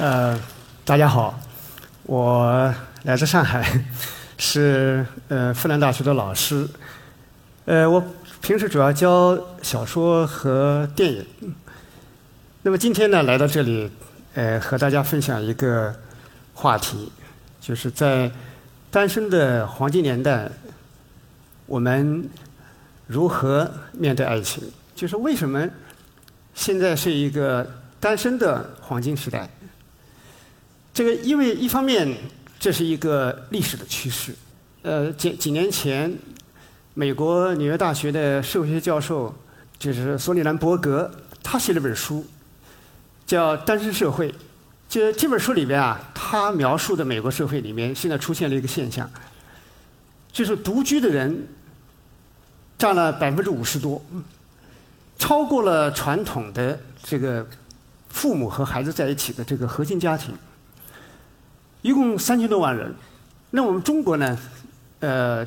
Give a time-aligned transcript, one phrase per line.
[0.00, 0.34] 呃，
[0.82, 1.38] 大家好，
[2.04, 3.70] 我来自上海，
[4.38, 6.66] 是呃复旦大学的老师，
[7.66, 8.02] 呃，我
[8.40, 11.26] 平时主要教小说和电影。
[12.62, 13.90] 那么今天呢，来到这里，
[14.32, 15.94] 呃，和大家分享一个
[16.54, 17.12] 话题，
[17.60, 18.30] 就是在
[18.90, 20.50] 单身的黄金年代，
[21.66, 22.26] 我们
[23.06, 24.64] 如何面对爱情？
[24.94, 25.68] 就是为什么？
[26.54, 29.46] 现在是一个单身的黄金时代。
[30.92, 32.16] 这个因为一方面
[32.58, 34.34] 这是一个历史的趋势。
[34.82, 36.12] 呃，几几年前，
[36.94, 39.34] 美国纽约大学的社会学教授
[39.78, 41.10] 就是索里兰伯格，
[41.42, 42.26] 他写了本书，
[43.26, 44.30] 叫《单身社会》。
[44.88, 49.08] 这这本书里边啊，他描述的美国社会里面现在出现了一个现象，
[50.32, 51.46] 就是独居的人
[52.76, 54.02] 占了百分之五十多。
[55.16, 57.46] 超过了传统的这个
[58.08, 60.34] 父母和孩子在一起的这个核心家庭，
[61.82, 62.94] 一共三千多万人。
[63.50, 64.38] 那我们中国呢？
[65.00, 65.44] 呃，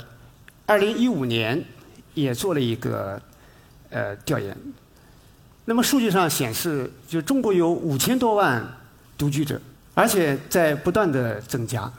[0.66, 1.64] 二零一五年
[2.14, 3.22] 也做了一个
[3.90, 4.58] 呃调研。
[5.66, 8.66] 那么数据上显示，就中国有五千多万
[9.18, 9.62] 独居者，
[9.94, 11.92] 而且在不断的增加。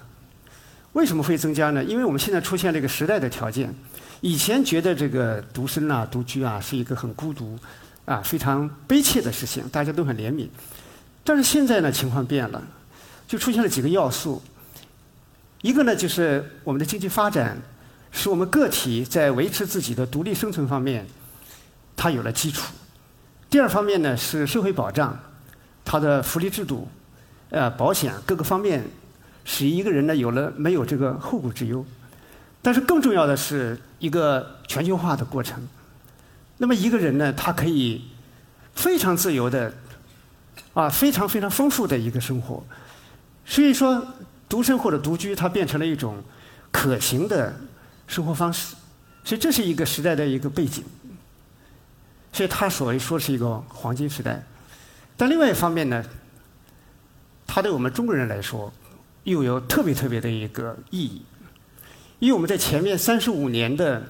[0.95, 1.83] 为什么会增加呢？
[1.83, 3.73] 因为我们现在出现了一个时代的条件。
[4.21, 7.59] 以前觉得这个独身啊、独居啊是一个很孤独、
[8.05, 10.49] 啊非常悲切的事情，大家都很怜悯。
[11.23, 12.63] 但是现在呢，情况变了，
[13.27, 14.43] 就出现了几个要素。
[15.63, 17.57] 一个呢，就是我们的经济发展，
[18.13, 21.07] 使我们个体在维持自己的独立生存方面，
[21.97, 22.73] 它有了基础。
[23.49, 25.19] 第二方面呢，是社会保障，
[25.85, 26.87] 它的福利制度、
[27.51, 28.85] 呃保险各个方面，
[29.45, 31.85] 使一个人呢有了没有这个后顾之忧。
[32.61, 35.67] 但是更重要的是一个全球化的过程。
[36.59, 38.05] 那么一个人呢，他可以
[38.75, 39.73] 非常自由的，
[40.73, 42.63] 啊，非常非常丰富的一个生活。
[43.47, 44.07] 所以说，
[44.49, 46.23] 独身或者独居，它变成了一种
[46.71, 47.55] 可行的
[48.07, 48.75] 生活方式。
[49.25, 50.85] 所以这是一个时代的一个背景。
[52.33, 54.43] 所以他所谓说是一个黄金时代。
[55.17, 56.05] 但另外一方面呢，
[57.47, 58.73] 它对我们中国人来说，
[59.23, 61.23] 又有特别特别的一个意义。
[62.19, 64.03] 因为我们在前面三十五年的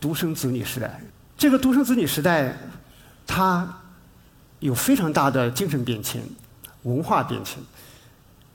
[0.00, 1.00] 独生子女时代，
[1.36, 2.56] 这个独生子女时代，
[3.26, 3.80] 它
[4.60, 6.22] 有非常大的精神变迁、
[6.82, 7.58] 文化变迁。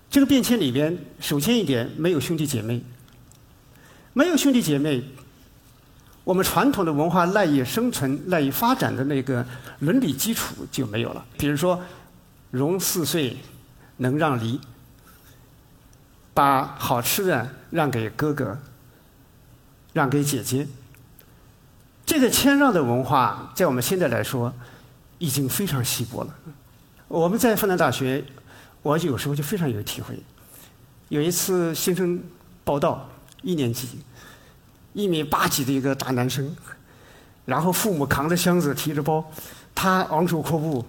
[0.10, 2.82] 这个变迁里边，首先一点，没有兄弟姐妹，
[4.14, 5.04] 没有兄弟姐妹，
[6.24, 9.46] 我们传统的文化赖以生存、赖以发展的那个
[9.80, 11.26] 伦理基础就没有了。
[11.38, 11.82] 比如说，
[12.52, 13.38] 融四岁，
[13.98, 14.60] 能让梨，
[16.34, 18.58] 把好吃的让给哥哥。
[19.94, 20.68] 让给姐姐，
[22.06, 24.54] 这个谦让的文化，在我们现在来说，
[25.18, 26.36] 已经非常稀薄了。
[27.08, 28.24] 我们在复旦大学，
[28.82, 30.20] 我有时候就非常有体会。
[31.10, 32.22] 有一次新生
[32.64, 33.10] 报道，
[33.42, 34.00] 一年级，
[34.94, 36.56] 一米八几的一个大男生，
[37.46, 39.24] 然后父母扛着箱子提着包，
[39.74, 40.86] 他昂首阔步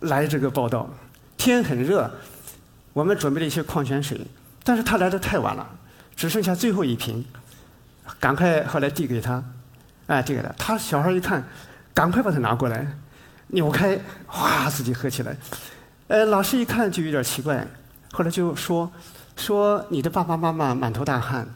[0.00, 0.88] 来这个报道。
[1.36, 2.10] 天很热，
[2.92, 4.20] 我们准备了一些矿泉水，
[4.62, 5.68] 但是他来的太晚了，
[6.16, 7.24] 只剩下最后一瓶。
[8.18, 9.42] 赶快，后来递给他，
[10.06, 10.48] 哎，递给他。
[10.58, 11.44] 他小孩一看，
[11.92, 12.86] 赶快把它拿过来，
[13.48, 15.36] 扭开，哗，自己喝起来。
[16.08, 17.66] 呃，老师一看就有点奇怪，
[18.12, 18.90] 后来就说
[19.36, 21.48] ：“说你的爸爸妈妈满头大汗，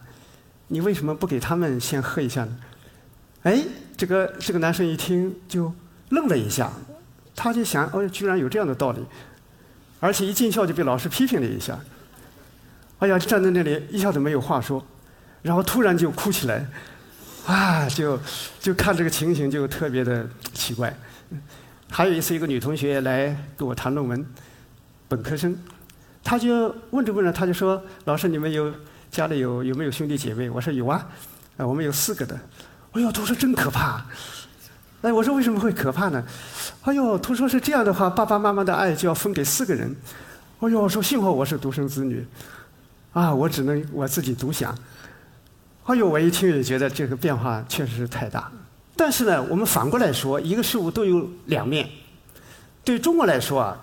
[0.69, 2.56] 你为什么不给他们先喝一下呢？”
[3.44, 3.62] 哎，
[3.97, 5.72] 这个这个男生一听就
[6.08, 6.72] 愣了一下，
[7.37, 9.04] 他就想：哦，居然有这样的道理，
[10.00, 11.78] 而且一进校就被老师批评了一下。
[13.00, 14.84] 哎呀，站在那里一下子没有话说。
[15.42, 16.66] 然后突然就哭起来，
[17.47, 18.19] 啊，就
[18.58, 20.92] 就看这个情形就特别的奇怪。
[21.91, 24.25] 还有一次，一个女同学来跟我谈论文，
[25.08, 25.56] 本科生，
[26.23, 28.73] 她就问着问着，她就说：“老师，你们有
[29.11, 31.08] 家里有有没有兄弟姐妹？”我说：“有啊，
[31.56, 32.38] 啊，我们有四个的。”
[32.93, 34.05] 哎呦，都说真可怕。
[35.02, 36.25] 哎，我说为什么会可怕呢？
[36.82, 39.94] 哎呦，他说是这样的话，爸爸妈妈的爱就要分给四个人。
[40.61, 42.26] 哎呦，我说幸好我是独生子女，
[43.12, 44.76] 啊，我只能我自己独享。
[45.85, 48.50] 哎呦，我一听也觉得这个变化确实是太大。
[48.99, 51.89] 但是呢，我们反过来说，一个事物都有两面。
[52.85, 53.79] 对中国来说啊，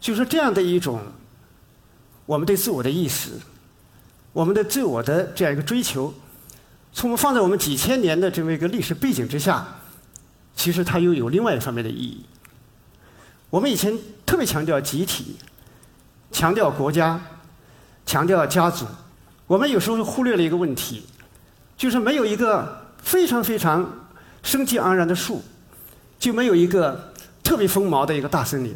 [0.00, 1.02] 就是这样的一种
[2.24, 3.32] 我们对自我的意识，
[4.32, 6.14] 我们的自我的这样一个追求，
[6.94, 9.68] 从放在我们几千年的这么一个历史背景之下，
[10.56, 12.24] 其实它又有另外一方面的意义。
[13.50, 15.36] 我们以前特别强调集体，
[16.32, 17.20] 强调国家，
[18.06, 18.86] 强调家族，
[19.46, 21.04] 我们有时候忽略了一个问题。
[21.76, 24.07] 就是没有一个非常非常
[24.42, 25.42] 生机盎然的树，
[26.18, 27.12] 就没有一个
[27.42, 28.74] 特别丰毛的一个大森林。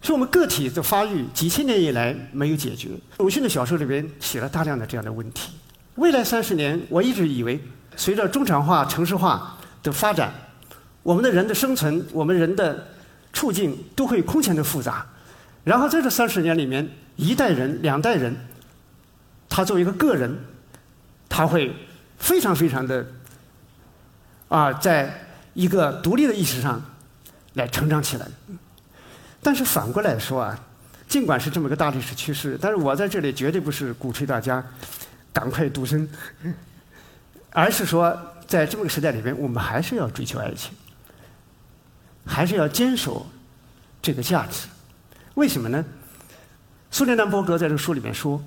[0.00, 2.88] 是我们个体的发育几千年以来没有解决。
[3.18, 5.52] 鲁迅的小说里边写了大量的这样的问题。
[5.94, 7.60] 未来三十年，我一直以为，
[7.94, 10.32] 随着中产化、城市化的发展，
[11.04, 12.88] 我们的人的生存，我们人的
[13.32, 15.06] 处境都会空前的复杂。
[15.62, 18.34] 然后在这三十年里面，一代人、两代人，
[19.48, 20.36] 他作为一个个人，
[21.28, 21.72] 他会
[22.18, 23.06] 非常非常的
[24.52, 25.10] 啊，在
[25.54, 26.78] 一个独立的意识上
[27.54, 28.28] 来成长起来。
[29.40, 30.58] 但是反过来说啊，
[31.08, 34.62] 尽管是这么个大历史趋势，但是我在这里绝对不是鼓吹大家
[35.32, 36.06] 赶快独身，
[37.50, 38.14] 而是说
[38.46, 40.74] 在这么个时代里边，我们还是要追求爱情，
[42.26, 43.26] 还是要坚守
[44.02, 44.68] 这个价值。
[45.32, 45.82] 为什么呢？
[46.90, 48.38] 苏联南伯格在这个书里面说，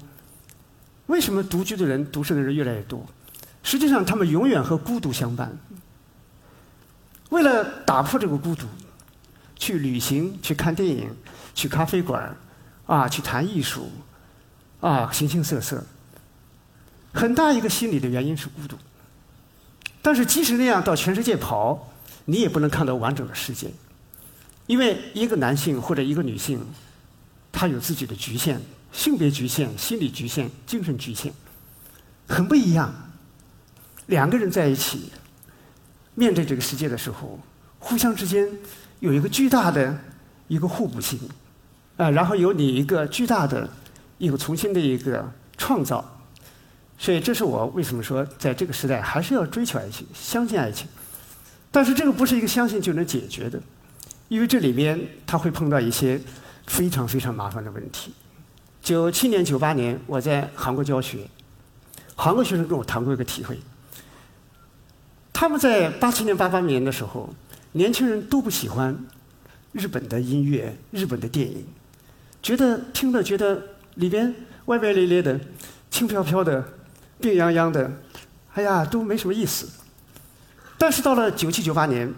[1.07, 3.03] 为什么独居的人、独身的人越来越多？
[3.63, 5.51] 实际上，他们永远和孤独相伴。
[7.29, 8.65] 为了打破这个孤独。
[9.57, 11.09] 去旅行，去看电影，
[11.55, 12.35] 去咖啡馆
[12.85, 13.89] 啊，去谈艺术，
[14.81, 15.81] 啊，形形色色。
[17.13, 18.75] 很大一个心理的原因是孤独。
[20.01, 21.89] 但是即使那样到全世界跑，
[22.25, 23.71] 你也不能看到完整的世界，
[24.67, 26.59] 因为一个男性或者一个女性，
[27.49, 28.59] 他有自己的局限，
[28.91, 31.31] 性别局限、心理局限、精神局限，
[32.27, 32.93] 很不一样。
[34.07, 35.13] 两个人在一起，
[36.15, 37.39] 面对这个世界的时候，
[37.77, 38.49] 互相之间。
[39.01, 39.95] 有一个巨大的
[40.47, 41.19] 一个互补性，
[41.97, 43.69] 啊，然后有你一个巨大的
[44.17, 46.03] 一个重新的一个创造，
[46.97, 50.87] 所以这是我为什么说在这个时代还是要追求爱情、相信爱情。
[51.69, 53.61] 但是这个不是一个相信就能解决的，
[54.29, 56.19] 因为这里边他会碰到一些
[56.65, 58.13] 非常非常麻烦的问题。
[58.81, 61.29] 九七年、九八年我在韩国教学，
[62.15, 63.59] 韩国学生跟我谈过一个体会，
[65.35, 67.29] 他们在八七年、八八年的时候。
[67.73, 68.97] 年轻人都不喜欢
[69.73, 71.65] 日本的音乐、日本的电影，
[72.41, 73.61] 觉得听了觉得
[73.95, 74.33] 里边
[74.67, 75.37] 歪歪咧咧的、
[75.91, 76.65] 轻飘飘的、
[77.19, 77.91] 病殃殃的，
[78.53, 79.67] 哎呀，都没什么意思。
[80.77, 82.13] 但是到了九七九八年，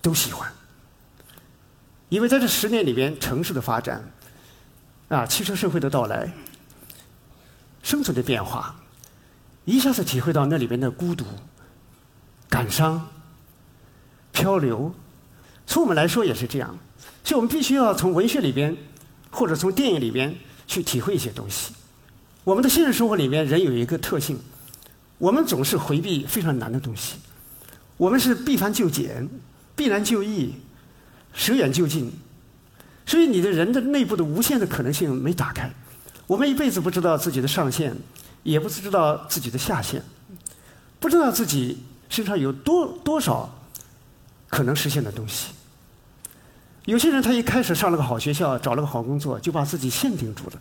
[0.00, 0.48] 都喜欢，
[2.08, 4.08] 因为在这十年里边，城市的发展，
[5.08, 6.32] 啊，汽车社会的到来，
[7.82, 8.76] 生存的变化，
[9.64, 11.24] 一下子体会到那里边的孤独、
[12.48, 13.08] 感伤。
[14.32, 14.94] 漂流，
[15.66, 16.78] 从我们来说也是这样，
[17.24, 18.76] 所以我们必须要从文学里边，
[19.30, 20.32] 或者从电影里边
[20.66, 21.72] 去体会一些东西。
[22.44, 24.38] 我们的现实生活里面，人有一个特性，
[25.18, 27.16] 我们总是回避非常难的东西，
[27.96, 29.28] 我们是避繁就简，
[29.74, 30.54] 避难就易，
[31.34, 32.12] 舍远就近，
[33.04, 35.68] 所以你的人的内部的无限的可能性没打开。
[36.28, 37.96] 我们一辈子不知道自己的上限，
[38.44, 40.00] 也不知道自己的下限，
[41.00, 41.78] 不知道自己
[42.08, 43.54] 身上有多多少。
[44.50, 45.52] 可能实现的东西。
[46.86, 50.52] 有些人他一开始上了个好学校，找了个好工作，就把自己限定住了。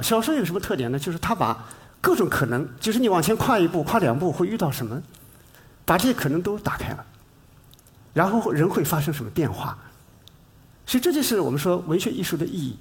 [0.00, 0.98] 小说有什么特点呢？
[0.98, 1.66] 就是他把
[2.02, 5.02] 各种可能，就是你往前跨一步、跨两步会遇到什么，
[5.86, 7.06] 把这些可能都打开了。
[8.12, 9.78] 然后人会发生什么变化？
[10.84, 12.76] 所以这就是我们说文学艺术的意义。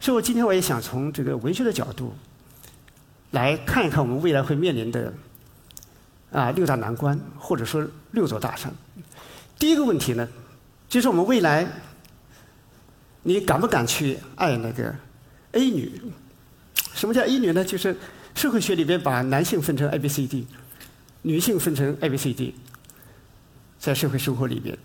[0.00, 2.14] 所以我今天我也想从这个文学的角度
[3.32, 5.12] 来看一看我们未来会面临的。
[6.32, 8.72] 啊，六大难关，或者说六座大山。
[9.58, 10.26] 第一个问题呢，
[10.88, 11.66] 就是我们未来，
[13.22, 14.94] 你敢不敢去爱那个
[15.52, 16.00] A 女？
[16.94, 17.64] 什么叫 A 女呢？
[17.64, 17.96] 就是
[18.34, 20.46] 社会学里边把男性分成 A、B、C、D，
[21.22, 22.54] 女性分成 A、B、C、D，
[23.78, 24.76] 在社会生活里边。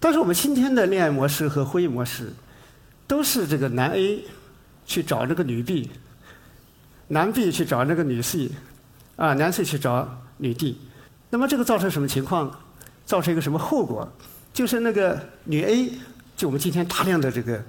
[0.00, 2.32] 但是我们今天的恋爱模式和婚姻模式，
[3.06, 4.24] 都是这个男 A
[4.86, 5.90] 去找那个女 B，
[7.08, 8.50] 男 B 去找那个女 C，
[9.16, 10.78] 啊，男 C 去找女帝。
[11.30, 12.50] 那么这个造成什么情况？
[13.04, 14.08] 造成一个什么后果？
[14.52, 15.92] 就是那个女 A，
[16.36, 17.62] 就我们今天大量的这个，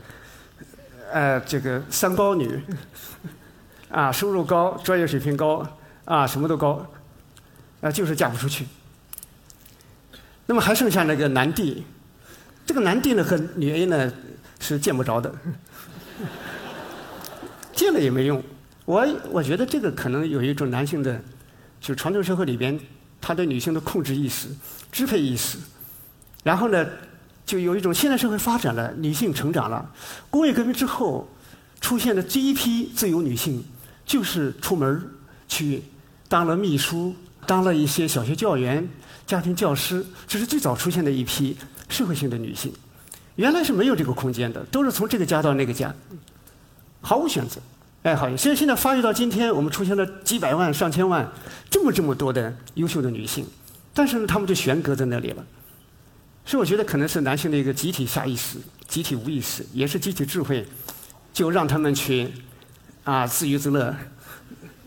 [1.11, 2.59] 呃，这个三高女，
[3.89, 5.67] 啊，收入高，专业水平高，
[6.05, 6.85] 啊，什么都高，
[7.81, 8.65] 啊，就是嫁不出去。
[10.45, 11.83] 那么还剩下那个男帝
[12.65, 14.13] 这个男帝呢和女 A 呢
[14.59, 15.33] 是见不着的，
[17.75, 18.41] 见了也没用。
[18.85, 21.21] 我我觉得这个可能有一种男性的，
[21.81, 22.79] 就传统社会里边。
[23.19, 24.47] 他对女性的控制意识、
[24.91, 25.57] 支配意识，
[26.43, 26.87] 然后呢，
[27.47, 29.91] 就有一种现代社会发展了，女性成长了。
[30.29, 31.27] 工业革命之后
[31.81, 33.65] 出现的第一批自由女性，
[34.05, 35.01] 就是出门
[35.47, 35.83] 去
[36.29, 37.13] 当了秘书，
[37.47, 38.87] 当了一些小学教员、
[39.25, 41.57] 家庭教师，这是最早出现的一批
[41.89, 42.71] 社会性的女性。
[43.35, 45.93] 原来是没有这个空间的，都是从这个家到那个家，
[47.01, 47.59] 毫无选择。
[48.03, 51.29] 哎，好，所以现在发育到今天，我们出现了几百万、上千万，
[51.69, 53.45] 这么这么多的优秀的女性，
[53.93, 55.45] 但是呢，她们就悬搁在那里了。
[56.45, 60.65] 所以我觉得可能是男性的一个集体下意识、集体无意识，也是集体智慧，
[61.33, 62.31] 就让他们去
[63.03, 63.93] 啊自娱自乐，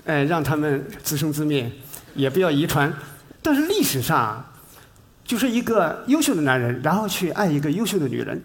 [0.07, 1.71] 哎，让他们自生自灭，
[2.15, 2.91] 也不要遗传。
[3.43, 4.43] 但是历史上，
[5.25, 8.43] 就是一个优秀的男人，然后去爱一个优秀的女人，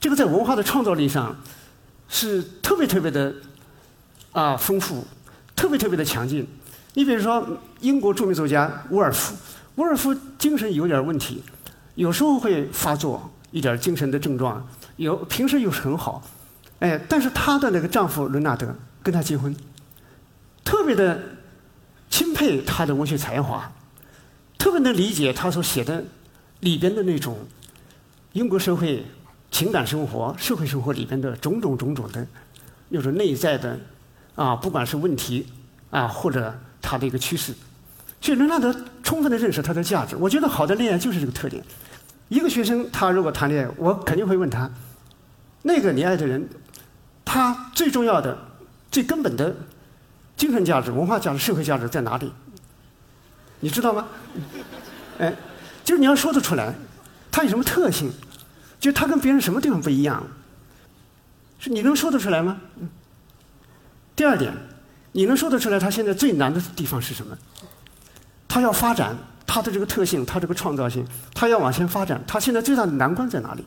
[0.00, 1.36] 这个在文化的创造力上
[2.08, 3.32] 是特别特别的
[4.32, 5.06] 啊丰富，
[5.56, 6.46] 特别特别的强劲。
[6.94, 7.46] 你比如说，
[7.80, 9.34] 英国著名作家沃尔夫，
[9.76, 11.42] 沃尔夫精神有点问题。
[11.94, 14.66] 有时候会发作一点精神的症状，
[14.96, 16.22] 有平时又是很好，
[16.78, 19.54] 哎，但是她的那个丈夫伦纳德跟她结婚，
[20.64, 21.20] 特别的
[22.08, 23.72] 钦佩她的文学才华，
[24.56, 26.04] 特别能理解她所写的
[26.60, 27.36] 里边的那种
[28.32, 29.04] 英国社会
[29.50, 32.26] 情感生活、社会生活里边的种种种种的
[32.90, 33.78] 那种内在的
[34.38, 35.44] 啊，不管是问题
[35.90, 37.52] 啊，或者他的一个趋势，
[38.20, 40.14] 所以伦纳德充分的认识他的价值。
[40.14, 41.60] 我觉得好的恋爱就是这个特点。
[42.28, 44.70] 一个学生，他如果谈恋爱，我肯定会问他：
[45.62, 46.48] 那个你爱的人，
[47.24, 48.38] 他最重要的、
[48.92, 49.52] 最根本的
[50.36, 52.32] 精神价值、文化价值、社会价值在哪里？
[53.58, 54.06] 你知道吗？
[55.18, 55.34] 哎，
[55.82, 56.72] 就是你要说得出来，
[57.32, 58.08] 他有什么特性？
[58.78, 60.22] 就他跟别人什么地方不一样？
[61.58, 62.60] 是你能说得出来吗？
[64.18, 64.52] 第二点，
[65.12, 67.38] 你能说得出来他现在最难的地方是什么？
[68.48, 69.16] 他要发展。
[69.50, 72.22] 他的这个特性，他这个创造性，他要往前发展。
[72.26, 73.64] 他现在最大的难关在哪里？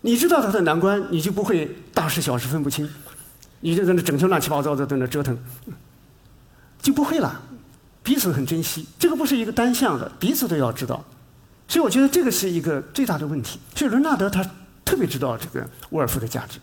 [0.00, 2.90] 你知道他的难关，你就不会大事小事分不清，
[3.60, 5.38] 你就在那整天乱七八糟的在那折腾，
[6.82, 7.40] 就不会了。
[8.02, 11.04] 彼此很珍惜，这个不是一个单向的，彼此都要知道。
[11.68, 13.60] 所以我觉得这个是一个最大的问题。
[13.76, 14.44] 所以伦纳德他
[14.84, 16.58] 特别知道这个沃尔夫的价值，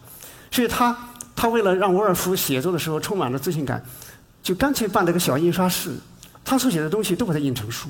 [0.52, 0.96] 所以他
[1.42, 3.84] 他为了让沃尔夫写作的时候充满了自信感，
[4.44, 5.92] 就干脆办了个小印刷室。
[6.46, 7.90] 他所写的东西都把它印成书，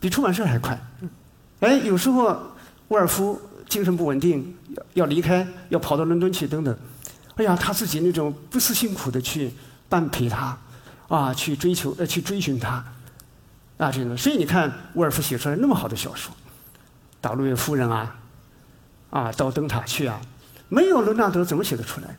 [0.00, 0.82] 比出版社还快。
[1.60, 2.34] 哎，有时候
[2.88, 6.74] 沃尔夫精神不稳定，要要离开，要跑到伦敦去等等。
[7.34, 9.52] 哎呀，他自己那种不辞辛苦的去
[9.90, 10.56] 办陪他，
[11.08, 12.82] 啊，去追求呃，去追寻他，
[13.76, 14.16] 啊，这种。
[14.16, 16.32] 所以你看，沃尔夫写出来那么好的小说，
[17.20, 18.16] 《大路易夫人》啊，
[19.10, 20.18] 啊，到灯塔去啊，
[20.72, 22.16] 没有伦纳德怎么写得出来？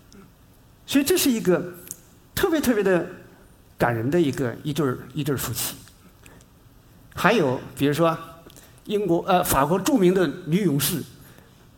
[0.86, 1.74] 所以这是一个
[2.36, 3.06] 特别特别的。
[3.76, 5.76] 感人的一个一对一对夫妻，
[7.14, 8.18] 还有比如说
[8.86, 11.04] 英国呃法国著名的女勇士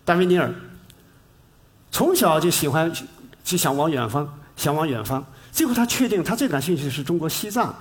[0.04, 0.54] 达维尼尔，
[1.90, 2.94] 从小就喜欢
[3.44, 5.26] 就想往远方，想往远方。
[5.52, 7.74] 最后他确定他最感兴趣的是中国西藏，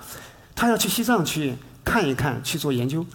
[0.55, 3.05] 他要去西藏去看一看，去做研究。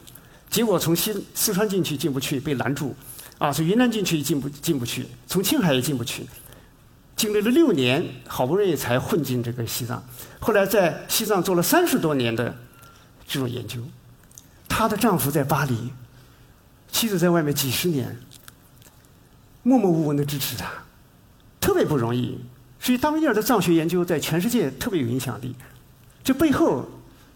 [0.49, 2.95] 结果从西四川进去进不去，被拦住；
[3.41, 6.27] 啊，从云南进去也进不进不去，从青海也进不去。
[7.17, 10.03] 经历了六年，好不容易才混进这个西藏。
[10.39, 12.55] 后来在西藏做了三十多年的
[13.27, 13.81] 这种研究。
[14.69, 15.91] 她的丈夫在巴黎，
[16.93, 18.15] 妻子在外面几十年，
[19.63, 20.71] 默默无闻的支持她，
[21.59, 22.39] 特别不容易。
[22.79, 25.57] 所以，达维尼尔的藏学研究在全世界特别有影响力。
[26.23, 26.87] 这背后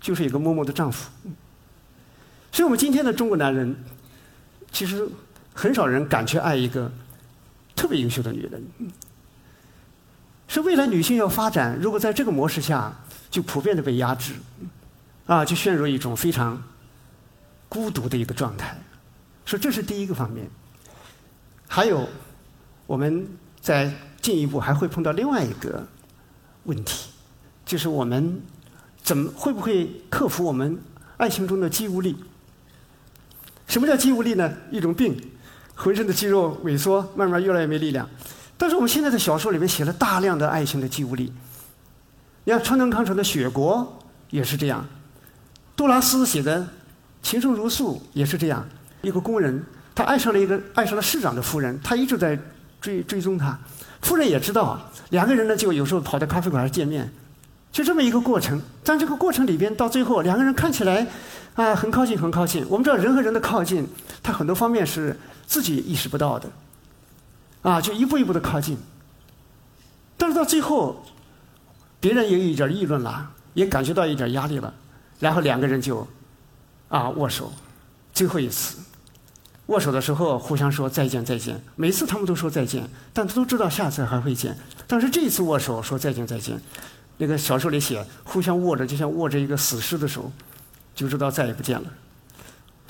[0.03, 1.11] 就是一个默默的丈夫。
[2.53, 3.75] 所以我们今天的中国男人，
[4.71, 5.09] 其实
[5.55, 6.93] 很少人敢去爱一个
[7.75, 8.63] 特别优秀的女人。
[10.47, 12.93] 是未来女性要发展，如果在这个模式下
[13.31, 14.35] 就普遍的被压制，
[15.27, 16.63] 啊，就陷入一种非常
[17.69, 18.77] 孤独的一个状态。
[19.47, 20.47] 说这是第一个方面。
[21.67, 22.07] 还有，
[22.87, 23.27] 我们
[23.61, 25.87] 在进一步还会碰到另外一个
[26.65, 27.11] 问题，
[27.65, 28.41] 就是我们
[29.03, 30.79] 怎么会不会克服我们
[31.17, 32.15] 爱情中的肌无力？
[33.67, 34.53] 什么叫肌无力呢？
[34.71, 35.17] 一种病，
[35.75, 38.09] 浑身的肌肉萎缩，慢慢越来越没力量。
[38.57, 41.33] 但是我们现在的小说里面写了大量的爱情的肌无力。
[42.45, 43.79] 你看川端康成的《雪国》
[44.31, 44.87] 也是这样，
[45.75, 46.61] 杜拉斯写的
[47.23, 48.67] 《情深如诉》也是这样。
[49.03, 49.63] 一个工人，
[49.95, 52.39] 他爱上了一个爱上了市长的夫人，他一直在
[52.81, 53.59] 追追踪她。
[54.03, 54.79] 夫人也知道，
[55.11, 57.11] 两个人呢就有时候跑到咖啡馆见面，
[57.73, 58.61] 就这么一个过程。
[58.85, 61.07] 但这个过程里边，到最后两个人看起来
[61.55, 62.65] 啊很靠近，很靠近。
[62.69, 63.87] 我们知道人和人的靠近，
[64.23, 66.51] 它很多方面是自己意识不到的。
[67.63, 68.77] 啊，就一步一步的靠近，
[70.19, 71.03] 但是到最后，
[71.99, 74.75] 别人也有一点议论了，也感觉到一点压力了，
[75.19, 76.07] 然后两个人就
[76.89, 77.51] 啊握手，
[78.13, 78.77] 最后一次
[79.69, 81.59] 握手的时候互相说再见再见。
[81.75, 84.55] 每次他们都说再见，但他都知道下次还会见。
[84.87, 86.61] 但是这一次握手说再见再见，
[87.17, 90.31] 那个小说里写互相握着，就像握着一个死尸的手，
[90.95, 91.87] 就知道再也不见了。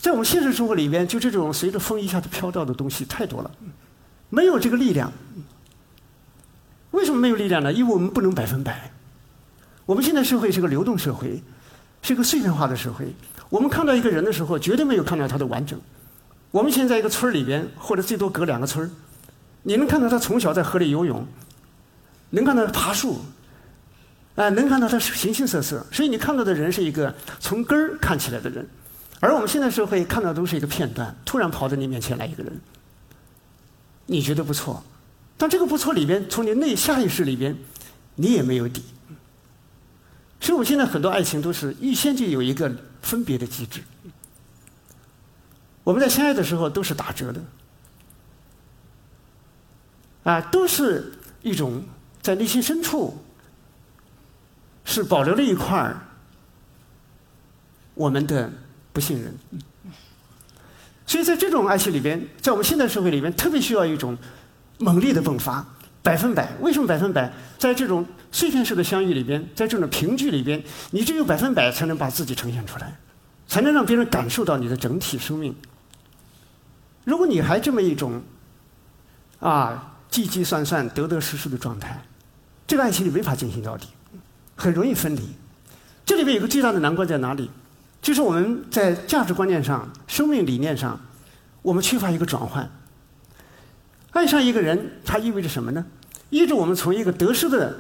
[0.05, 3.51] 在我们现实生活里边，就这种随着风一下子飘到的东西太多了。
[4.29, 5.11] 没有这个力量，
[6.91, 7.73] 为什么没有力量呢？
[7.73, 8.93] 因为我们不能百分百。
[9.87, 11.43] 我们现在社会是个流动社会，
[12.03, 13.15] 是一个碎片化的社会。
[13.49, 15.81] 我们看到一个人的时候，绝对没有看到他的完整。
[16.51, 18.91] 我们现在一个村里边，或者最多隔两个村，
[19.63, 21.27] 你能看到他从小在河里游泳，
[22.29, 23.21] 能看到他爬树，
[24.35, 25.87] 啊，能看到他形形色色。
[25.91, 28.69] 所以你看到的人是一个从根儿看起来的人，
[29.25, 32.61] 而我们现在社会看到都是一个片段，突然跑到你面前来一个人，
[34.05, 34.85] 你觉得不错，
[35.39, 37.57] 但这个不错里边，从你内下意识里边，
[38.17, 38.85] 你也没有底。
[40.41, 43.83] 所以我们现在很多爱情都是预先就有一个分别的机制。
[45.85, 47.41] 我们在相爱的时候都是打折的，
[50.25, 51.83] 啊，都是一种
[52.21, 53.17] 在内心深处
[54.85, 55.99] 是保留了一块儿
[57.95, 58.53] 我们的
[58.95, 59.35] 不信任。
[61.07, 64.17] 所以在这种爱情里边，在我们现代社会里边，特别需要一种
[64.79, 65.63] 猛烈的迸发。
[66.03, 66.53] 百分百？
[66.61, 67.33] 为什么百分百？
[67.59, 72.95] 在这种碎片式的相遇里边，在这种凭据里边，你只有百分百才能把自己呈现出来，
[73.49, 75.55] 才能让别人感受到你的整体生命。
[77.05, 78.23] 如果你还这么一种
[79.41, 82.03] 啊计计算算、得得失失的状态，
[82.67, 83.89] 这个爱情你没法进行到底，
[84.55, 85.23] 很容易分离。
[86.05, 87.51] 这里面有个最大的难关在哪里？
[88.05, 91.01] 就是我们在价值观念上、生命理念上，
[91.63, 92.71] 我们缺乏一个转换。
[94.11, 95.87] 爱上一个人，它意味着什么呢？
[96.29, 97.75] 意味着我们从一个得失的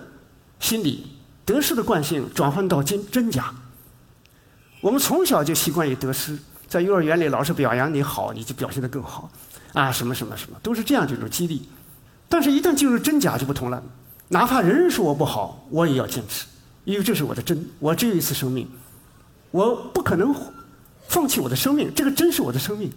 [0.59, 1.09] 心理、
[1.45, 3.53] 得失的惯性转换到真真假。
[4.81, 9.31] 我们从小就习惯于得失，在幼儿园里老师表扬你好，你就表现得更好，
[9.75, 11.69] 啊，什么什么什么，都是这样这种激励。
[12.31, 13.83] 但是，一旦进入真假就不同了。
[14.29, 16.47] 哪怕人人说我不好，我也要坚持，
[16.85, 17.69] 因为这是我的真。
[17.79, 18.67] 我只有一次生命，
[19.55, 20.35] 我不可能
[21.07, 21.95] 放弃我的生命。
[21.95, 22.93] 这个真是我的生命。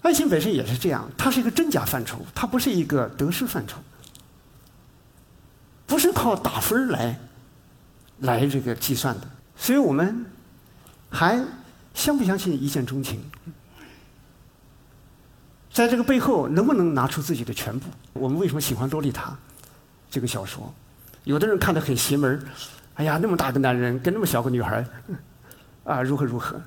[0.00, 3.76] 爱情本身也是这样，它是一个真假范畴，它不是一个得失范畴，
[5.86, 7.20] 不是靠打分来
[8.20, 9.28] 来这个计算的。
[9.54, 10.24] 所以我们
[11.10, 11.38] 还
[11.92, 13.20] 相不相信一见钟情？
[15.70, 17.86] 在这个背后，能不能拿出自己的全部？
[18.14, 19.30] 我们为什么喜欢《洛丽塔》
[20.10, 20.72] 这个小说？
[21.24, 22.42] 有的人看得很邪门
[22.94, 24.82] 哎呀，那么大个男人跟那么小个女孩
[25.84, 26.60] 啊，如何如何？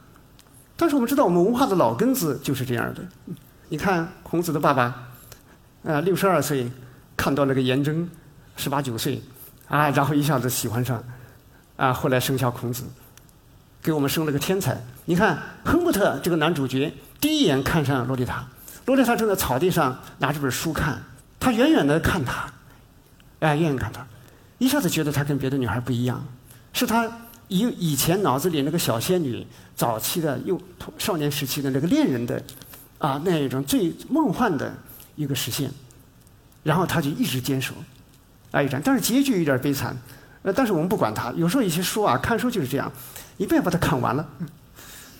[0.78, 3.02] 但是我们知道，我们文化的老根子就是这样的。
[3.70, 4.84] 你看孔子的爸爸，
[5.86, 6.70] 啊，六十二岁
[7.16, 8.10] 看到那个颜真，
[8.58, 9.22] 十八九岁，
[9.70, 11.02] 啊，然后一下子喜欢上，
[11.78, 12.84] 啊，后来生下孔子，
[13.82, 14.78] 给我们生了个天才。
[15.06, 18.46] 你看亨伯特这个男主角，第一眼看上洛丽塔，
[18.86, 21.02] 洛丽塔正在草地上拿着本书看，
[21.40, 22.52] 他远远的看他，
[23.40, 24.06] 哎，远远看他，
[24.58, 26.22] 一下子觉得他跟别的女孩不一样，
[26.74, 27.10] 是他。
[27.48, 30.60] 以以前脑子里那个小仙女早期的幼
[30.98, 32.42] 少年时期的那个恋人的
[32.98, 34.74] 啊那一种最梦幻的
[35.16, 35.70] 一个实现，
[36.64, 37.74] 然后他就一直坚守，
[38.52, 39.96] 啊一战，但是结局有点悲惨，
[40.42, 42.92] 呃，但是我们不管他，有时候一些书啊，看书就是这样，
[43.38, 44.28] 一定要把它看完了，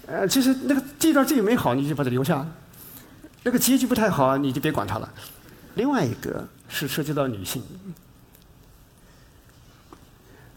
[0.08, 2.46] 呃，其实那个这段最美好，你就把它留下，
[3.44, 5.14] 那个结局不太好，你就别管它了。
[5.76, 7.62] 另外一个是涉及到女性，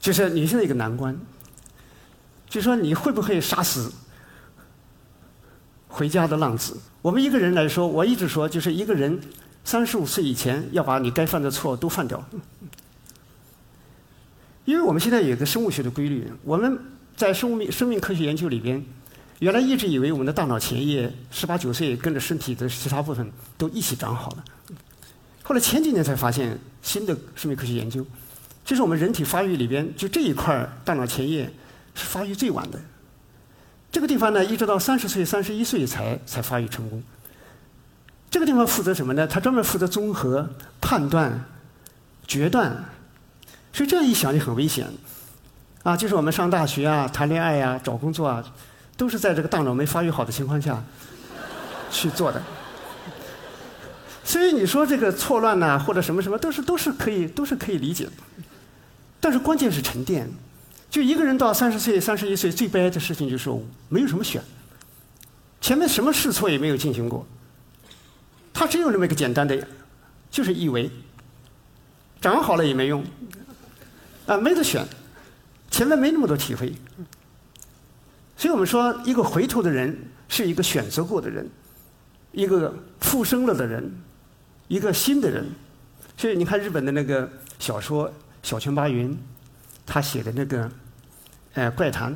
[0.01, 1.15] 就是女性的一个难关。
[2.49, 3.93] 就说你会不会杀死
[5.87, 6.77] 回家的浪子？
[7.03, 9.21] 我们一个人来说，我一直说，就是一个人
[9.65, 12.23] 三十五岁以前要把你该犯的错都犯掉。
[14.65, 16.79] 因为我们现在有一个生物学的规律，我们
[17.17, 18.85] 在生物生命科学研究里边，
[19.39, 24.45] 原来一直以为我们的大脑前叶十八九岁跟着身体的其他部分都一起长好了，
[25.43, 28.05] 后来前几年才发现新的生命科学研究，
[28.65, 31.51] 就是我们人体发育里边就这一块大脑前叶。
[31.99, 32.79] 是发育最晚的，
[33.91, 37.03] 这个地方呢，一直到三十岁、三十一岁才才发育成功。
[38.31, 39.27] 这个地方负责什么呢？
[39.27, 40.49] 它专门负责综合、
[40.81, 41.45] 判断、
[42.27, 42.85] 决断。
[43.73, 44.87] 所以这样一想就很危险，
[45.83, 48.45] 啊，就是我们上大学啊、谈恋爱呀、找工作啊，
[48.97, 50.83] 都是在这个大脑没发育好的情况下
[51.91, 52.43] 去做的。
[54.25, 58.13] 所以你说这个错乱呐，或者什么什么，都是都是可以都是可以理解的。
[59.21, 60.31] 但是关键是沉淀。
[60.91, 63.51] 就一个人到三十岁、三十一岁，最悲哀的事情就是
[63.91, 64.43] 没有什么选，
[65.61, 67.27] 前面什么试错也没有进行过，
[68.55, 69.69] 他只有那么一个简单的，
[70.31, 70.91] 就是以为
[72.23, 73.05] 长好了也没用，
[74.27, 74.83] 啊，没得选，
[75.71, 76.73] 前面没那么多体会，
[78.37, 79.95] 所以我们说，一个回头的人
[80.27, 81.47] 是一个选择过的人，
[82.33, 83.93] 一个复生了的人，
[84.69, 85.47] 一个新的人。
[86.17, 88.09] 所以你看日本的那个小说
[88.43, 89.13] 《小泉八云》。
[89.89, 90.71] 他写的那个，
[91.55, 92.15] 呃，怪谈，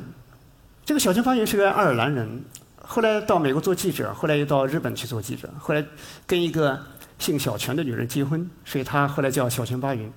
[0.85, 2.45] 这个小泉八云是个爱尔兰人，
[2.79, 5.83] 后来到美国做记者，后来又到日本去做记者，后来
[6.27, 6.79] 跟一个
[7.17, 10.09] 姓小泉的女人结婚，所以他后来叫小泉八云。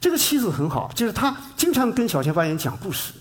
[0.00, 3.12] 这个妻子很好，就是他经常跟小泉八云讲故事，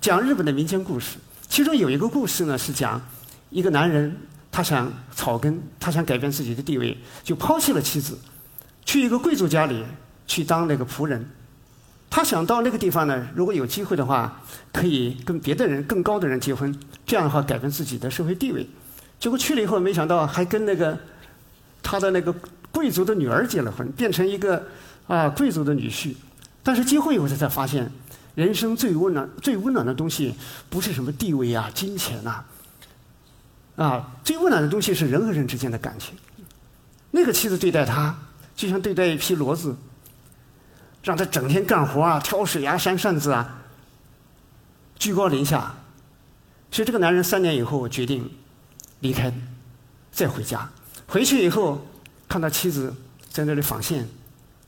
[0.00, 1.18] 讲日本的民间故事。
[1.48, 3.02] 其中有一个故事呢，是讲
[3.50, 4.16] 一个男人
[4.52, 8.16] 他想草根，他想改变自己的地位，就抛弃了妻子，
[8.86, 9.84] 去一个贵族家里
[10.26, 11.28] 去当那个仆人。
[12.10, 14.42] 他想到那个地方呢，如果有机会的话，
[14.72, 18.68] 可以跟别的人更高的人结婚，这样的话改变自己的社会地位。
[19.20, 20.98] 结果去了以后，没想到还跟那个
[21.82, 22.34] 他的那个
[22.72, 24.66] 贵族的女儿结了婚，变成一个
[25.06, 26.14] 啊贵族的女婿。
[26.64, 27.90] 但是结婚以后，他才发现，
[28.34, 30.34] 人生最温暖、最温暖的东西，
[30.68, 32.44] 不是什么地位啊、金钱呐，
[33.76, 36.14] 啊，最温暖的东西是人和人之间的感情。
[37.12, 38.16] 那个妻子对待他，
[38.56, 39.76] 就像对待一匹骡子，
[41.02, 43.62] 让他整天干活啊、挑水啊、扇扇子啊，
[44.98, 45.74] 居高临下。
[46.70, 48.30] 所以这个男人三年以后决定。
[49.02, 49.32] 离开，
[50.12, 50.68] 再回家，
[51.06, 51.86] 回去以后
[52.28, 52.94] 看到妻子
[53.30, 54.06] 在那里纺线，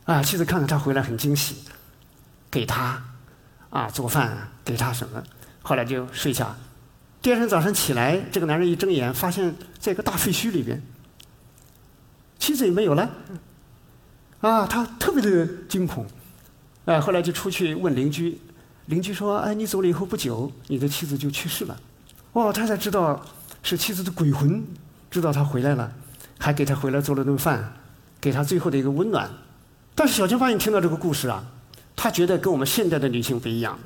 [0.05, 1.57] 啊，妻子看到他回来很惊喜，
[2.51, 3.05] 给他
[3.69, 5.23] 啊做饭，给他什么，
[5.61, 6.57] 后来就睡下。
[7.21, 10.83] 第二天早上起来，这个男人一睁眼，发现在一个大废墟里边，
[12.39, 13.11] 妻子也没有了，
[14.41, 16.07] 啊，他特别的惊恐，
[16.85, 18.39] 哎，后来就出去问邻居，
[18.87, 21.77] 邻居说，哎，你走了以后不久，你的妻子就去世了，
[22.33, 23.25] 哦，他才知道。
[23.65, 24.61] 是妻子的鬼魂
[25.09, 25.93] 知道他回来了，
[26.37, 27.73] 还给他回来做了顿饭，
[28.21, 29.31] 给他最后的一个温暖。
[29.95, 31.45] 但是小金发现听到这个故事啊，
[31.95, 33.79] 他觉得跟我们现代的女性不一样，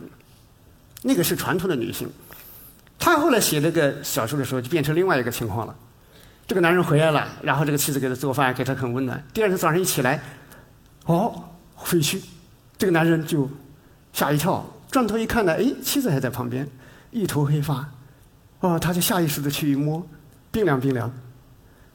[1.03, 2.09] 那个是传统的女性。
[2.99, 5.77] 他后来写那个小说的时候，就变成另外一个情况了。
[6.47, 9.23] 这个男人回来了，然后这个妻子给他做饭，给他很温暖。
[9.35, 10.23] 第二天早上一起来，
[11.05, 11.45] 哦，
[11.77, 12.19] 废墟，
[12.79, 13.49] 这个男人就
[14.13, 16.69] 吓一跳，转头一看呢，哎，妻子还在旁边，
[17.11, 17.89] 一头黑发。
[18.61, 20.05] 哦，他就下意识的去一摸，
[20.51, 21.13] 冰凉冰凉，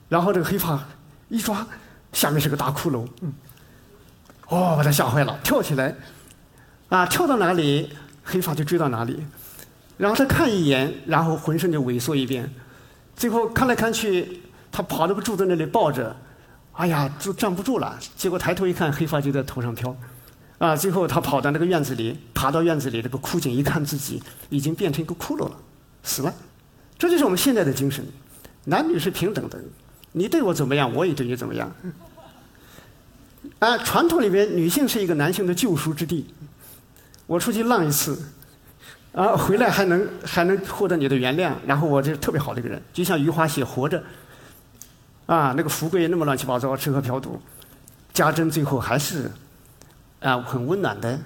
[0.07, 0.79] 然后这个黑发
[1.27, 1.65] 一抓，
[2.13, 3.33] 下面是个大骷髅，嗯，
[4.47, 5.95] 哦，把他吓坏了，跳起来，
[6.89, 7.91] 啊，跳到哪里，
[8.23, 9.25] 黑发就追到哪里，
[9.97, 12.47] 然后他看一眼，然后浑身就萎缩一遍，
[13.15, 16.15] 最后看来看去，他跑到个柱子那里抱着，
[16.73, 19.93] 哎呀，就站不住了，结果抬头一看，黑发就在头上飘，
[20.61, 25.57] 啊，最后他跑到那个院子里，爬到院子里，这个枯井一看自己已经变成一个骷髅了，
[26.03, 26.31] 死了。
[26.99, 28.05] 这就是我们现在的精神，
[28.65, 29.59] 男女是平等的，
[30.11, 31.75] 你对我怎么样，我也对你怎么样。
[33.57, 36.27] 啊，传统里边，女性是一个男性的救赎之地。
[37.25, 38.21] 我出去浪一次，
[39.13, 43.99] 啊，回来还能还能获得你的原谅，然后我就特别好的一个人，就像余华写《活着》，
[45.25, 47.41] 啊，那个福贵那么乱七八糟，吃喝嫖赌，
[48.13, 49.31] 家珍最后还是
[50.21, 51.19] 啊很温暖的。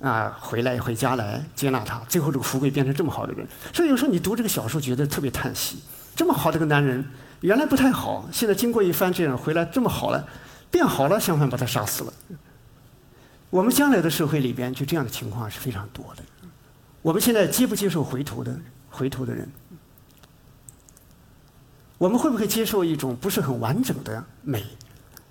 [0.00, 3.44] 啊，回来回家来接纳他，最后这个福贵变成这么好的人。
[3.74, 5.82] 所以有时候你读这个小说，觉得特别叹息。
[6.14, 7.04] 这么好的个男人，
[7.40, 10.24] 原来不太好，现在经过一番这样回来这么好了，
[10.70, 12.12] 变好了，相反把他杀死了。
[13.50, 16.22] 我们将来的社会里边，就这样的情况是非常多的。
[17.02, 18.56] 我们现在接不接受回头的
[18.90, 19.50] 回头的人？
[21.98, 24.64] 我们会不会接受一种不是很完整的美，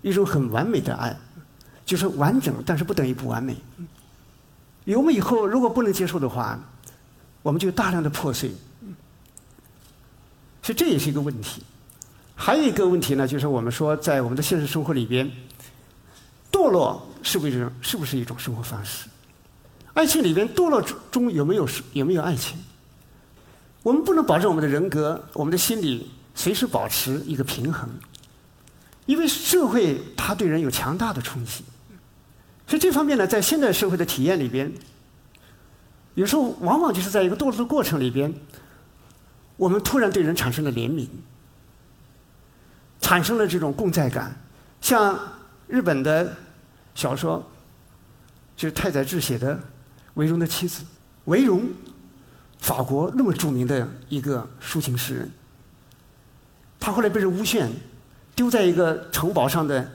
[0.02, 1.16] 一种很完美的爱？
[1.88, 3.56] 就是完整，但是不等于不完美。
[4.84, 6.60] 有我们以后如果不能接受的话，
[7.42, 8.52] 我们就大量的破碎，
[10.62, 11.64] 所以这也是一个问题。
[12.36, 15.32] 还有一个问题呢，就是我们说在我们的现实生活里边，
[16.52, 19.08] 堕落是不是是不是一种生活方式？
[19.94, 22.58] 爱情里边堕落中有没有有没有爱情？
[23.82, 27.90] 我们不能保证我们的人格、我们的心理随时保持一个平衡，
[29.06, 31.64] 因为社会它对人有强大的冲击。
[32.68, 34.70] 所以这方面呢，在现代社会的体验里边，
[36.16, 38.34] 有时候往往就是在一个堕落的过程里边，
[39.56, 41.08] 我们突然对人产生了怜悯，
[43.00, 44.36] 产生了这种共在感。
[44.82, 45.18] 像
[45.68, 46.36] 日本的
[46.94, 47.42] 小说，
[48.58, 49.56] 就是太宰治写的
[50.16, 50.84] 《韦荣的妻子》，
[51.24, 51.70] 韦荣，
[52.60, 55.32] 法国那么著名的一个抒情诗人，
[56.82, 57.72] 他后来被人诬陷，
[58.36, 59.94] 丢在一个城堡上的。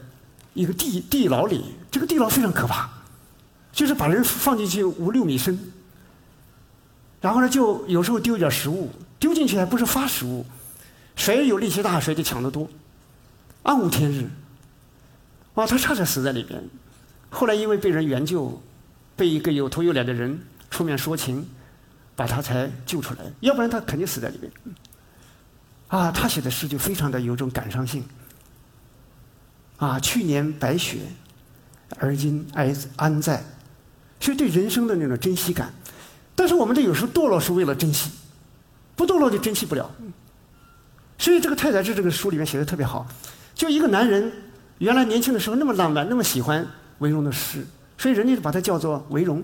[0.54, 2.88] 一个地地牢里，这个地牢非常可怕，
[3.72, 5.58] 就是把人放进去五六米深，
[7.20, 10.44] 然后呢，就有时候丢一点食物，丢进去还不是发食物，
[11.16, 12.68] 谁有力气大谁就抢得多，
[13.62, 14.28] 暗无天日，
[15.54, 16.62] 啊，他差点死在里边，
[17.30, 18.62] 后来因为被人援救，
[19.16, 20.38] 被一个有头有脸的人
[20.70, 21.48] 出面说情，
[22.14, 24.52] 把他才救出来，要不然他肯定死在里边。
[25.88, 28.04] 啊，他写的诗就非常的有种感伤性。
[29.82, 31.00] 啊，去年白雪，
[31.98, 33.42] 而今安安在，
[34.20, 35.74] 是对人生的那种珍惜感。
[36.36, 38.12] 但是我们这有时候堕落是为了珍惜，
[38.94, 39.90] 不堕落就珍惜不了。
[41.18, 43.04] 所以这个太宰治这个书里面写的特别好，
[43.56, 44.32] 就一个男人
[44.78, 46.64] 原来年轻的时候那么浪漫，那么喜欢
[46.98, 47.66] 韦荣的诗，
[47.98, 49.42] 所以人家就把他叫做韦荣。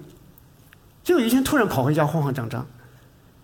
[1.02, 2.64] 就有一天突然跑回家慌慌张张，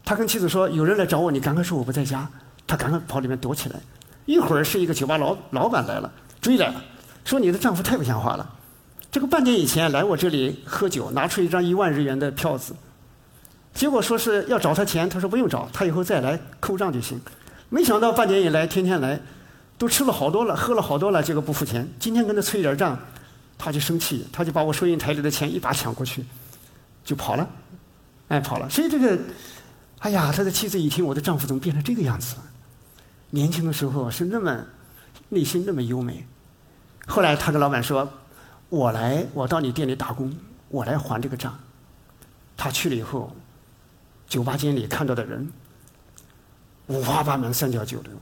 [0.04, 2.30] 他跟妻子说：“有人来找我，你赶快说我不在家。”
[2.68, 3.80] 他赶快跑里面躲起来。
[4.26, 6.12] 一会儿是一个酒吧老老板来了，
[6.44, 6.84] 追来了，
[7.24, 8.46] 说你的丈夫太不像话了。
[9.10, 12.74] 这个半年以前来我这里喝酒，拿出一张一万日元的票子，
[13.72, 17.18] 结果说是要找他钱，他说不用找，他以后再来扣账就行。
[17.70, 19.18] 没想到半年以来天天来，
[19.78, 21.88] 都吃了好多了，喝了好多了，结果不付钱。
[21.98, 22.98] 今天跟他催点账，
[23.56, 26.22] 他就生气，他就把我收银台里的钱一把抢过去，
[27.02, 27.48] 就跑了，
[28.28, 28.68] 哎跑了。
[28.68, 29.18] 所以这个，
[30.00, 32.42] 哎呀，他的妻子一听我的丈夫怎么变成这个样子了？
[33.30, 34.62] 年轻的时候是那么
[35.30, 36.26] 内心那么优美，
[37.06, 38.10] 后来他跟老板说
[38.70, 40.34] ：“我来，我到你店里打工，
[40.68, 41.58] 我来还这个账。”
[42.56, 43.34] 他去了以后，
[44.26, 45.52] 酒吧间里看到的人
[46.86, 48.12] 五花八门、三教九流、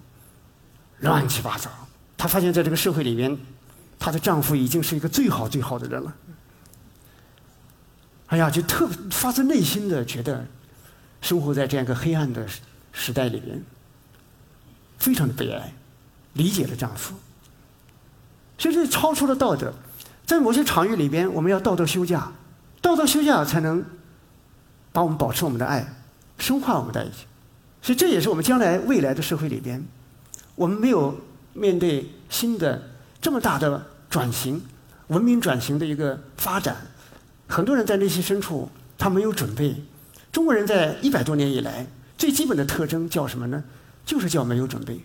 [1.01, 1.71] 乱七八糟。
[2.17, 3.37] 他发现在这个社会里边，
[3.99, 6.15] 她的丈夫已经是一个最好最好的人了。
[8.29, 10.47] 哎呀，就特发自内心的觉得，
[11.21, 12.47] 生活在这样一个黑暗的
[12.93, 13.63] 时代里边。
[14.99, 15.73] 非常的悲哀，
[16.35, 17.13] 理解了丈夫，
[18.63, 19.73] 就是超出了道德。
[20.25, 22.31] 在某些场域里边，我们要道德休假，
[22.81, 23.85] 道德休假才能
[24.93, 25.85] 把我们保持我们的爱，
[26.39, 27.27] 深化我们在一起。
[27.83, 29.85] 所以这也是我们将来未来的社会里边，
[30.55, 31.19] 我们没有
[31.55, 32.81] 面对新的
[33.21, 34.63] 这么大的转型、
[35.09, 36.77] 文明转型的一个发展，
[37.49, 39.75] 很多人在内心深处他没有准备。
[40.31, 41.85] 中国人在一百多年以来
[42.17, 43.65] 最基本的特征叫什么呢？
[44.07, 45.01] 就是叫没有准备，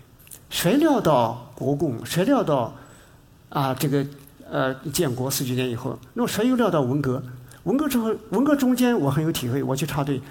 [0.48, 2.76] 谁料到国共，谁料到
[3.48, 4.06] 啊这个
[4.50, 7.22] 呃建国四九年以后，那么谁又料到文革？
[7.64, 10.22] 文革之后，文革中间我很有体会，我去插队，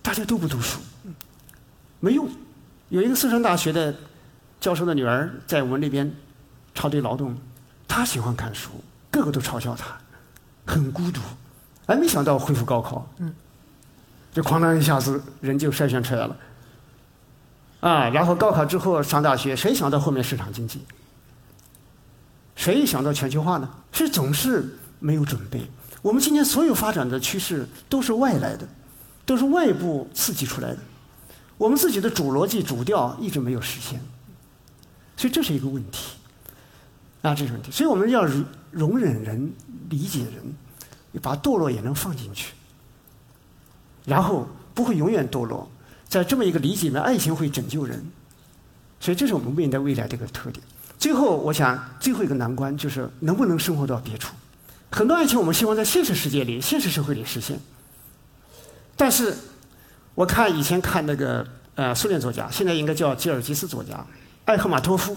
[0.00, 0.78] 大家都不读书，
[1.98, 2.28] 没用。
[2.88, 3.94] 有一个四川大学的
[4.60, 6.14] 教授的女儿在我们那边
[6.74, 7.36] 插队劳动，
[7.88, 8.70] 她喜欢看书，
[9.10, 9.96] 个个都嘲笑她，
[10.66, 11.20] 很孤独。
[11.86, 13.34] 哎，没想到恢复高考，嗯，
[14.32, 16.36] 就哐当一下子人就筛选出来了。
[17.80, 20.84] 啊，然后高考之后上大学，谁想到后面市场经济？
[22.54, 23.68] 谁想到全球化呢？
[23.92, 25.62] 是总是没有准备。
[26.00, 28.66] 我们今天所有发展的趋势都是外来的，
[29.24, 30.78] 都是外部刺激出来的。
[31.56, 34.00] 我们自己的主逻辑、主调一直没有实现，
[35.16, 36.16] 所以这是一个问题。
[37.22, 37.70] 啊，这是问题。
[37.70, 39.52] 所以我们要容容忍人、
[39.88, 42.54] 理解人，把堕落也能放进去，
[44.04, 45.70] 然后不会永远堕落。
[46.08, 48.04] 在这么一个理解里面，爱情会拯救人，
[48.98, 50.64] 所以这是我们面对未来的一个特点。
[51.02, 54.36] 最后，我想最后一个难关就是能不能生活到别处。
[54.88, 57.58] 很多爱情我们希望在现实世界里、现实社会里实现，
[58.94, 59.36] 但是
[60.14, 64.06] 我看以前看那个呃苏联作家，现在应该叫吉尔吉斯作家
[64.44, 65.16] 艾赫马托夫，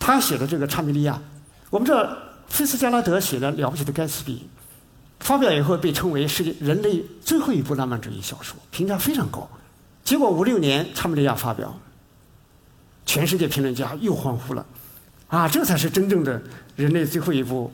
[0.00, 1.14] 他写的这个《查米利亚》，
[1.70, 2.04] 我们知道
[2.48, 4.34] 菲斯加拉德写的《了不起的盖茨比》，
[5.24, 9.48] 发表以后被称为世界人类最后一部浪漫主义小说，评价非常高。
[10.02, 11.78] 结果五六年，《查米利亚》发表，
[13.06, 14.66] 全世界评论家又欢呼了，
[15.30, 16.42] 啊，这才是真正的
[16.76, 17.72] 人类最后一部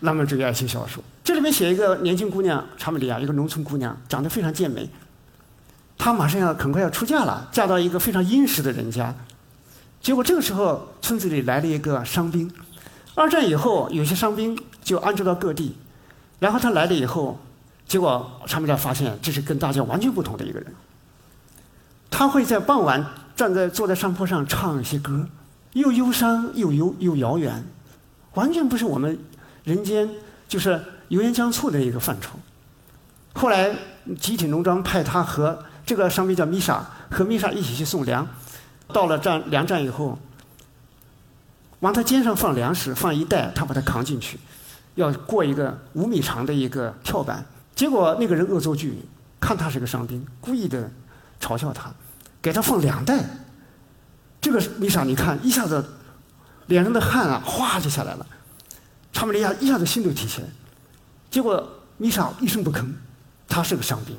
[0.00, 1.02] 浪漫主义爱情小说。
[1.24, 4.88] 这里面写一个年轻姑娘查米利亚，一个农村姑娘，长得非常健美，
[5.98, 9.12] 她马上要很快要出嫁了，嫁到一个非常殷实的人家。
[10.00, 12.50] 结果这个时候，村子里来了一个伤兵。
[13.16, 15.76] 二战以后，有些伤兵就安置到各地，
[16.38, 17.40] 然后他来了以后，
[17.88, 20.72] 结果查米利亚发现这是跟大家完全不同的一个人。
[22.10, 23.04] 他会在傍晚
[23.34, 25.26] 站在坐在山坡上唱一些歌，
[25.74, 27.64] 又忧伤又忧又遥远，
[28.34, 29.18] 完全不是我们
[29.62, 30.08] 人间
[30.48, 32.38] 就是油盐酱醋的一个范畴。
[33.34, 33.76] 后来
[34.18, 38.26] 集体农庄派他和这个伤兵叫米莎和米莎一起去送粮，
[38.88, 40.18] 到了站粮站以后，
[41.80, 44.38] 往他肩上放粮食，放一袋，他把他扛进去，
[44.94, 47.44] 要过一个五米长的一个跳板。
[47.74, 49.02] 结果那个人恶作剧，
[49.40, 50.88] 看他是个伤兵，故意的
[51.40, 51.92] 嘲笑他。
[52.40, 53.24] 给他放两袋，
[54.44, 55.82] 这个米莎，你看一下子
[56.66, 58.26] 脸上的汗啊，哗就下来了。
[59.10, 60.48] 查米利亚一下子心都提起来，
[61.30, 62.84] 结果米莎一声不吭，
[63.48, 64.14] 他是个伤兵，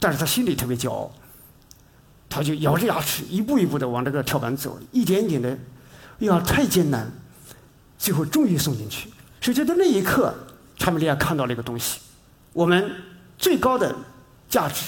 [0.00, 1.12] 但是他心里特别骄傲，
[2.26, 5.50] 他就咬着牙齿一步一步的往这个跳板走，一点一点的，
[6.20, 7.12] 哎呀太艰难，
[7.98, 9.10] 最后终于送进去。
[9.42, 10.34] 所以就在那一刻，
[10.78, 12.00] 查米利亚看到了一个东西：
[12.54, 12.90] 我们
[13.36, 13.94] 最高的
[14.48, 14.86] 价值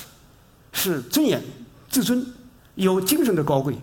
[0.72, 1.42] 是尊严。
[1.90, 2.26] 自尊，
[2.74, 3.76] 有精神的高贵。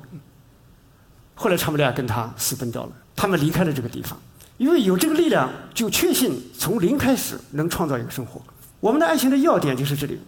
[1.42, 4.16] 后来查米利亚跟他私奔掉了，他们离开了这个地方，
[4.58, 8.40] 因为有这个力量，就确信从零开始能创造一个生活。
[8.80, 10.20] 我们的爱情的要点就是这里，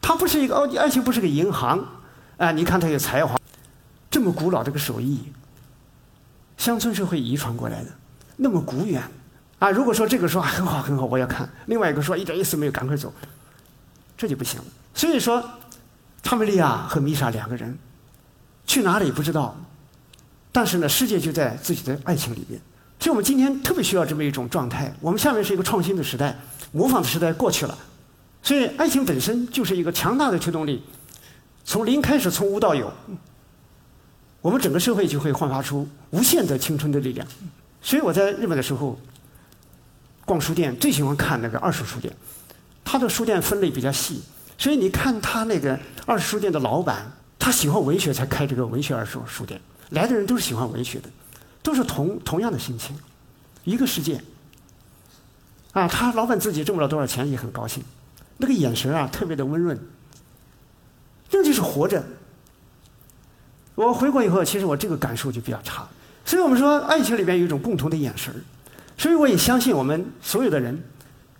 [0.00, 1.84] 它不是一个哦，爱情不是个银行，
[2.36, 3.36] 啊，你看他有才华，
[4.08, 5.32] 这么古老的个手艺，
[6.56, 7.90] 乡村社会遗传过来的，
[8.36, 9.02] 那么古远，
[9.58, 13.12] 啊，如果说这个说很好很好，我要看，另外一个说一点意思没有，赶快走，
[14.16, 14.66] 这就不行了。
[14.94, 15.42] 所以说。
[16.22, 17.76] 查米利亚和米莎两个人
[18.66, 19.56] 去哪里不知道，
[20.52, 22.60] 但是呢，世界就在自己的爱情里边。
[22.98, 24.92] 所以我们今天特别需要这么一种状态。
[25.00, 26.38] 我们下面是一个创新的时代，
[26.72, 27.78] 模仿的时代过去了，
[28.42, 30.82] 所以爱情本身就是一个强大的推动力。
[31.64, 32.92] 从零开始，从无到有，
[34.42, 37.26] 我们整个社会就会焕发出无限的青春的力量。
[37.80, 38.98] 所以我在日本的时候，
[40.26, 42.14] 逛书店最喜欢看那个二手书店，
[42.84, 44.20] 他的书店分类比较细，
[44.58, 49.58] 所以你看他那个二手书店的老板，他喜欢文学才开这个文学二手书店，
[49.90, 51.08] 来的人都是喜欢文学的。
[51.62, 52.96] 都是同同样的心情，
[53.64, 54.18] 一个世界。
[55.72, 57.84] 啊，他老板自己挣不了多少钱，也很高兴，
[58.38, 59.78] 那个眼神啊，特别的温润。
[61.28, 62.02] 这就是活着。
[63.74, 65.86] 我回国以后，其实我这个感受就比较差。
[66.24, 68.34] 所以我们说，爱情里边有一种共同的眼神
[68.96, 70.82] 所以我也相信，我们所有的人，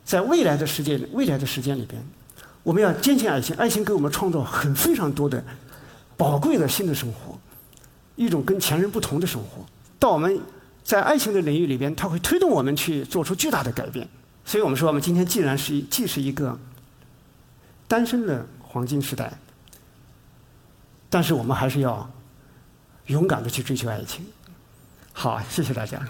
[0.05, 2.07] 在未来的世界里、未来的时间里边，
[2.63, 3.57] 我们要坚信爱情。
[3.57, 5.43] 爱情给我们创造很非常多的
[6.19, 7.30] 宝贵的新的生活，
[8.21, 9.65] 一种跟前人不同的生活。
[9.99, 10.39] 到我们
[10.85, 14.07] 在爱情的领域里边，它会推动我们去做出巨大的改变。
[14.45, 16.59] 所以我们说，我们今天既然是既是一个
[17.89, 19.33] 单身的黄金时代，
[21.09, 22.11] 但是我们还是要
[23.07, 24.27] 勇敢的去追求爱情。
[25.15, 26.07] 好，谢谢大家。